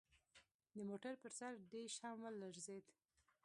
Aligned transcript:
د 0.75 0.77
موټر 0.89 1.13
پر 1.21 1.31
سر 1.39 1.51
ډیش 1.71 1.93
هم 2.05 2.15
ولړزید 2.23 2.85